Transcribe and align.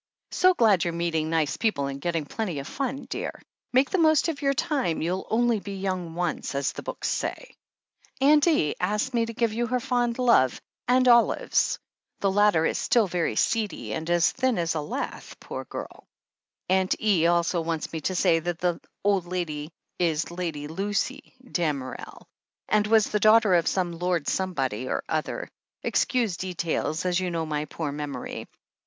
So 0.31 0.55
glad 0.55 0.83
you're 0.83 0.93
meeting 0.93 1.29
nice 1.29 1.57
people 1.57 1.85
and 1.85 2.01
getting 2.01 2.25
plenty 2.25 2.57
of 2.57 2.67
fun, 2.67 3.05
dear. 3.07 3.39
Make 3.71 3.91
the 3.91 3.99
most 3.99 4.29
of 4.29 4.41
your 4.41 4.55
time— 4.55 4.99
^you'll 5.01 5.27
only 5.29 5.59
be 5.59 5.79
yoimg 5.79 6.15
once, 6.15 6.55
as 6.55 6.71
the 6.71 6.81
books 6.81 7.07
say. 7.07 7.53
Atuit 8.19 8.47
E. 8.47 8.75
asks 8.79 9.13
me 9.13 9.27
to 9.27 9.33
give 9.35 9.53
you 9.53 9.67
her 9.67 9.79
fond 9.79 10.17
love 10.17 10.59
THE 10.87 10.95
HEEL 10.95 11.01
OF 11.01 11.03
ACHILLES 11.03 11.07
283 11.07 11.13
and 11.13 11.29
Olive's— 11.29 11.79
the 12.21 12.31
latter 12.31 12.65
is 12.65 12.77
still 12.79 13.05
very 13.07 13.35
seedy, 13.35 13.93
and 13.93 14.09
as 14.09 14.31
thin 14.31 14.57
as 14.57 14.73
a 14.73 14.81
lath, 14.81 15.39
poor 15.39 15.65
girl 15.65 16.07
I 16.67 16.73
Atint 16.73 16.95
E. 16.99 17.27
also 17.27 17.61
wants 17.61 17.93
me 17.93 18.01
to 18.01 18.15
say 18.15 18.39
that 18.39 18.57
the 18.57 18.81
old 19.03 19.27
lady 19.27 19.69
is 19.99 20.31
Lady 20.31 20.67
Lacy 20.67 21.35
Damerel, 21.43 22.23
and 22.67 22.87
was 22.87 23.11
the 23.11 23.19
daughter 23.19 23.53
of 23.53 23.67
some 23.67 23.99
Lord 23.99 24.27
Somebody 24.27 24.87
or 24.87 25.03
other— 25.07 25.47
excuse 25.83 26.37
details, 26.37 27.05
as 27.05 27.19
you 27.19 27.29
know 27.29 27.45
my 27.45 27.65
poor 27.65 27.91
memory. 27.91 28.47